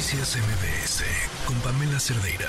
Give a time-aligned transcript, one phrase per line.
[0.00, 1.04] Noticias MBS
[1.46, 2.48] con Pamela Cerdeira.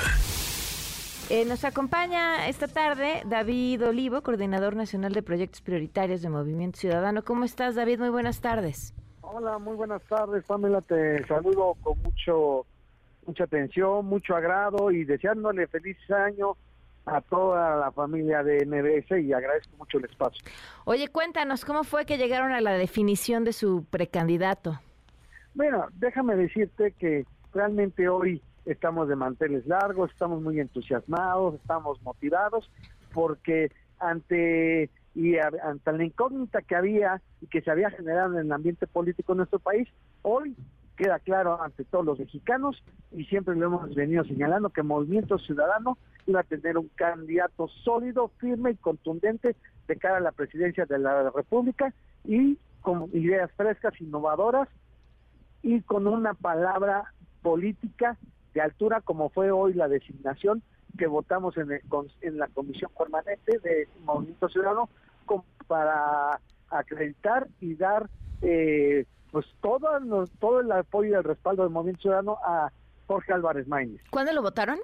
[1.30, 7.25] Eh, nos acompaña esta tarde David Olivo, coordinador nacional de proyectos prioritarios de Movimiento Ciudadano.
[7.25, 8.00] ¿Cómo estás, David?
[8.00, 8.93] Muy buenas tardes.
[9.20, 10.79] Hola, muy buenas tardes, Pamela.
[10.79, 12.66] Te saludo con mucho
[13.28, 16.56] mucha atención, mucho agrado y deseándole feliz año
[17.06, 20.42] a toda la familia de MBS y agradezco mucho el espacio.
[20.86, 24.80] Oye, cuéntanos, ¿cómo fue que llegaron a la definición de su precandidato?
[25.54, 32.70] Bueno, déjame decirte que realmente hoy estamos de manteles largos, estamos muy entusiasmados, estamos motivados,
[33.14, 38.52] porque ante y ante la incógnita que había y que se había generado en el
[38.52, 39.88] ambiente político en nuestro país,
[40.22, 40.56] hoy
[40.95, 45.98] queda claro ante todos los mexicanos y siempre lo hemos venido señalando que Movimiento Ciudadano
[46.28, 49.56] iba a tener un candidato sólido, firme y contundente
[49.88, 54.70] de cara a la presidencia de la República y con ideas frescas, innovadoras
[55.62, 58.18] y con una palabra política
[58.54, 60.61] de altura como fue hoy la designación
[60.97, 61.72] que votamos en,
[62.22, 64.89] en la comisión permanente de Movimiento Ciudadano
[65.67, 68.09] para acreditar y dar
[68.42, 69.88] eh, pues todo,
[70.39, 72.72] todo el apoyo y el respaldo del Movimiento Ciudadano a
[73.08, 74.02] Jorge Álvarez Maínez.
[74.09, 74.80] ¿Cuándo lo votaron?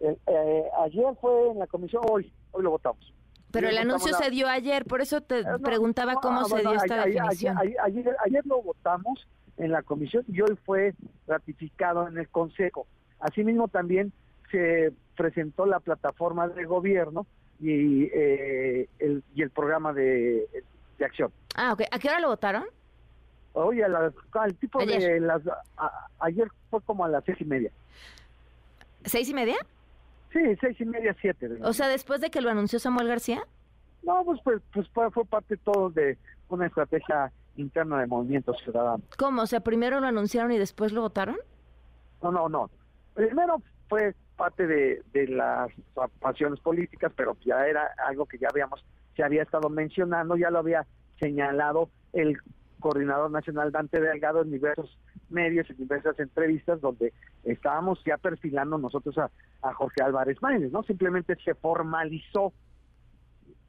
[0.00, 3.14] Eh, eh, ayer fue en la comisión, hoy, hoy lo votamos.
[3.50, 7.58] Pero el anuncio se dio ayer, por eso te preguntaba cómo se dio esta definición.
[7.58, 9.26] Ayer, ayer, lo votamos
[9.60, 10.94] en la comisión y hoy fue
[11.26, 12.86] ratificado en el Consejo.
[13.20, 14.12] Asimismo también
[14.50, 17.26] se presentó la plataforma de gobierno
[17.60, 20.48] y, eh, el, y el programa de,
[21.04, 21.30] acción.
[21.54, 21.82] Ah, ok.
[21.90, 22.64] ¿A qué hora lo votaron?
[23.52, 25.42] Oye, al tipo de las...
[26.20, 27.70] ayer fue como a las seis y media.
[29.04, 29.56] ¿Seis y media?
[30.32, 31.48] Sí, seis y media, siete.
[31.62, 33.42] O sea, después de que lo anunció Samuel García.
[34.02, 36.16] No, pues, pues, pues fue parte todo de
[36.48, 39.02] una estrategia interna de Movimiento Ciudadano.
[39.18, 39.42] ¿Cómo?
[39.42, 41.36] O sea, primero lo anunciaron y después lo votaron.
[42.22, 42.70] No, no, no.
[43.14, 45.70] Primero fue parte de, de las
[46.20, 48.84] pasiones políticas, pero ya era algo que ya habíamos,
[49.14, 50.86] se había estado mencionando, ya lo había
[51.18, 52.38] señalado el
[52.80, 54.98] coordinador nacional Dante Delgado en diversos
[55.28, 57.12] medios, en diversas entrevistas, donde
[57.44, 59.30] estábamos ya perfilando nosotros a,
[59.74, 60.82] Jorge Álvarez Maínez, ¿no?
[60.82, 62.52] Simplemente se formalizó,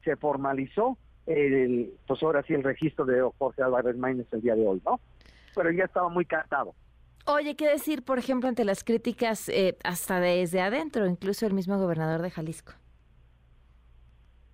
[0.02, 0.96] se formalizó
[1.26, 5.00] el, pues ahora sí el registro de Jorge Álvarez Maínez el día de hoy, ¿no?
[5.54, 6.74] Pero ya estaba muy cantado.
[7.26, 11.78] Oye, ¿qué decir, por ejemplo, ante las críticas eh, hasta desde adentro, incluso el mismo
[11.78, 12.72] gobernador de Jalisco?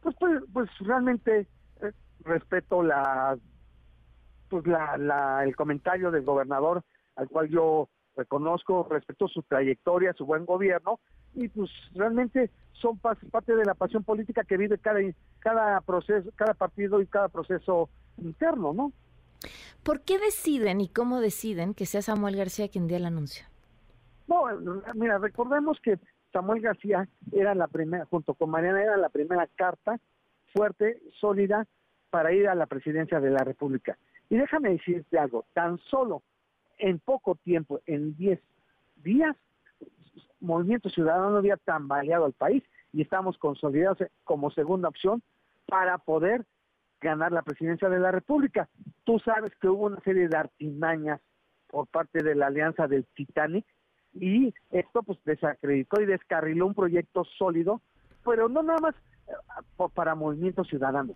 [0.02, 1.46] Pues, pues, pues realmente
[1.80, 1.92] eh,
[2.24, 3.38] respeto la,
[4.50, 6.84] pues la, la, el comentario del gobernador,
[7.16, 11.00] al cual yo reconozco, respeto su trayectoria, su buen gobierno,
[11.38, 15.00] y pues realmente son parte de la pasión política que vive cada,
[15.38, 17.88] cada proceso, cada partido y cada proceso
[18.18, 18.92] interno, ¿no?
[19.84, 23.46] ¿Por qué deciden y cómo deciden que sea Samuel García quien dé el anuncio?
[24.26, 24.44] No,
[24.94, 25.98] mira, recordemos que
[26.32, 29.98] Samuel García era la primera, junto con Mariana, era la primera carta
[30.52, 31.66] fuerte, sólida,
[32.10, 33.96] para ir a la presidencia de la República.
[34.28, 36.22] Y déjame decirte algo, tan solo
[36.78, 38.40] en poco tiempo, en 10
[38.96, 39.36] días,
[40.40, 42.62] Movimiento Ciudadano había tambaleado al país
[42.92, 45.22] y estamos consolidados como segunda opción
[45.66, 46.44] para poder
[47.00, 48.68] ganar la presidencia de la República.
[49.04, 51.20] Tú sabes que hubo una serie de artimañas
[51.68, 53.64] por parte de la alianza del Titanic
[54.14, 57.82] y esto pues desacreditó y descarriló un proyecto sólido,
[58.24, 58.94] pero no nada más
[59.28, 61.14] eh, para Movimiento Ciudadano,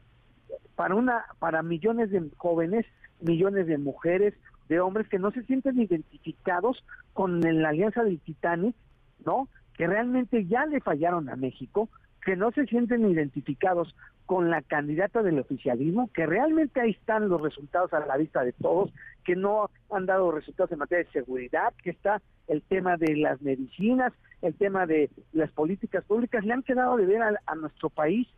[0.77, 2.87] para una para millones de jóvenes,
[3.21, 4.35] millones de mujeres,
[4.69, 8.77] de hombres que no se sienten identificados con la alianza del Titanic,
[9.25, 9.49] ¿no?
[9.77, 11.89] Que realmente ya le fallaron a México,
[12.25, 13.95] que no se sienten identificados
[14.27, 18.53] con la candidata del oficialismo, que realmente ahí están los resultados a la vista de
[18.53, 18.93] todos,
[19.25, 23.43] que no han dado resultados en materia de seguridad, que está el tema de las
[23.43, 28.29] medicinas, el tema de las políticas públicas, le han quedado de ver a, nuestro país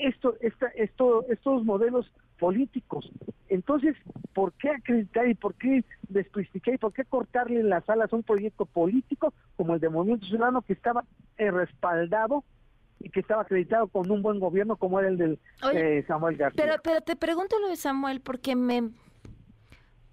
[0.00, 3.10] esto, esta, esto, estos modelos políticos.
[3.48, 3.96] Entonces,
[4.38, 8.22] ¿por qué acreditar y por qué desprestigiar y por qué cortarle las alas a un
[8.22, 11.04] proyecto político como el de Movimiento Ciudadano que estaba
[11.38, 12.44] eh, respaldado
[13.00, 15.40] y que estaba acreditado con un buen gobierno como era el del
[15.72, 16.62] eh, Samuel García.
[16.64, 18.90] Pero, pero te pregunto lo de Samuel porque me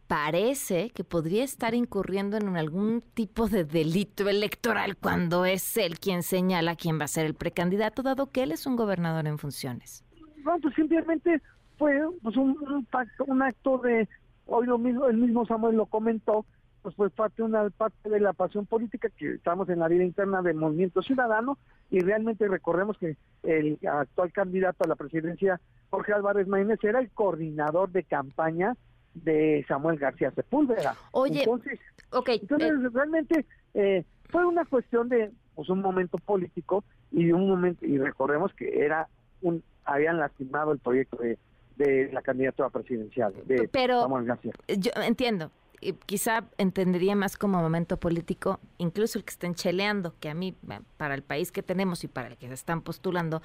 [0.08, 6.24] parece que podría estar incurriendo en algún tipo de delito electoral cuando es él quien
[6.24, 10.04] señala quién va a ser el precandidato, dado que él es un gobernador en funciones.
[10.44, 11.40] No, pues simplemente
[11.78, 12.86] fue pues un,
[13.28, 14.08] un acto de,
[14.46, 16.46] hoy lo mismo, el mismo Samuel lo comentó,
[16.82, 20.42] pues fue parte, una parte de la pasión política que estamos en la vida interna
[20.42, 21.58] del movimiento ciudadano
[21.90, 27.10] y realmente recordemos que el actual candidato a la presidencia, Jorge Álvarez Maínez, era el
[27.10, 28.76] coordinador de campaña
[29.16, 30.96] de Samuel García Sepúlveda.
[31.12, 31.80] Oye, entonces,
[32.12, 37.34] okay, entonces eh, realmente eh, fue una cuestión de pues, un momento político y de
[37.34, 39.08] un momento y recordemos que era
[39.42, 41.38] un habían lastimado el proyecto de,
[41.78, 44.54] de la candidatura presidencial de Pero- Samuel García.
[44.68, 45.52] yo entiendo.
[45.82, 50.56] y quizá entendería más como momento político, incluso el que estén cheleando, que a mí,
[50.98, 53.44] para el país que tenemos y para el que se están postulando,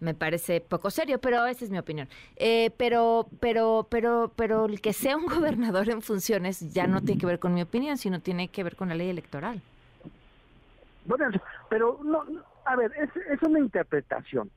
[0.00, 2.08] me parece poco serio, pero esa es mi opinión.
[2.36, 7.20] Eh, pero, pero, pero, pero el que sea un gobernador en funciones ya no tiene
[7.20, 9.60] que ver con mi opinión, sino tiene que ver con la ley electoral.
[11.04, 11.26] Bueno,
[11.68, 12.24] pero no,
[12.64, 14.50] a ver, es, es una interpretación.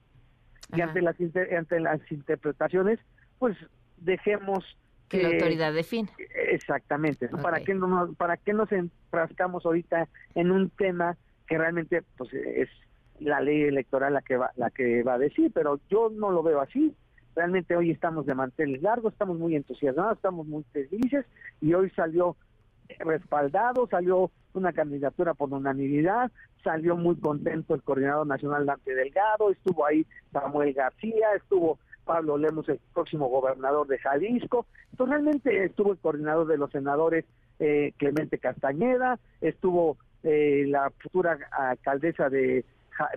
[0.75, 0.89] Y Ajá.
[0.89, 2.99] ante las, inter- ante las interpretaciones,
[3.39, 3.55] pues
[3.97, 4.63] dejemos
[5.09, 6.09] Que la autoridad define.
[6.51, 7.29] Exactamente.
[7.31, 7.37] ¿no?
[7.39, 7.63] ¿Para, Ok.
[7.65, 11.15] qué no, ¿Para qué nos enfrascamos ahorita en un tema
[11.47, 12.69] que realmente pues es
[13.19, 15.51] la ley electoral la que va la que va a decir?
[15.53, 16.93] Pero yo no lo veo así.
[17.35, 21.25] Realmente hoy estamos de manteles largos, estamos muy entusiasmados, estamos muy felices
[21.61, 22.35] y hoy salió
[22.99, 26.31] respaldado, salió una candidatura por unanimidad,
[26.63, 32.67] salió muy contento el coordinador nacional Dante Delgado, estuvo ahí Samuel García, estuvo Pablo Lemos,
[32.69, 37.25] el próximo gobernador de Jalisco, entonces realmente estuvo el coordinador de los senadores
[37.59, 42.65] eh, Clemente Castañeda, estuvo eh, la futura alcaldesa de,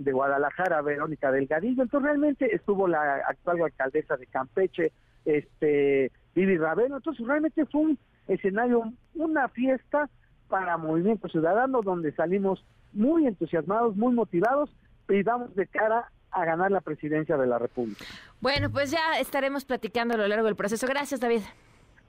[0.01, 4.93] de Guadalajara, Verónica Delgadillo, entonces realmente estuvo la actual alcaldesa de Campeche,
[5.25, 10.09] este Vivi Ravelo, entonces realmente fue un escenario, una fiesta
[10.49, 14.71] para Movimiento Ciudadano donde salimos muy entusiasmados, muy motivados
[15.09, 18.05] y vamos de cara a ganar la presidencia de la República.
[18.41, 20.87] Bueno, pues ya estaremos platicando a lo largo del proceso.
[20.87, 21.41] Gracias, David.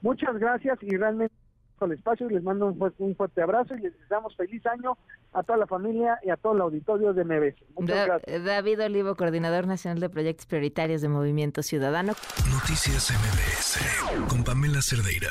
[0.02, 1.34] Muchas gracias y realmente
[1.80, 4.98] el espacio y les mando un fuerte, un fuerte abrazo y les deseamos feliz año
[5.32, 7.56] a toda la familia y a todo el auditorio de MBS.
[7.74, 8.44] Muchas Da- gracias.
[8.44, 12.12] David Olivo, coordinador nacional de proyectos prioritarios de Movimiento Ciudadano.
[12.52, 15.30] Noticias MBS con Pamela Cerdeira.